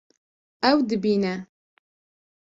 Ew 0.69 0.77
dibîne 0.89 1.35